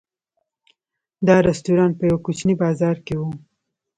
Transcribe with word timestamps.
دا 1.27 1.35
رسټورانټ 1.47 1.93
په 1.99 2.03
یوه 2.09 2.19
کوچني 2.25 2.53
بازار 2.63 2.95
کې 3.05 3.15
و. 3.19 3.23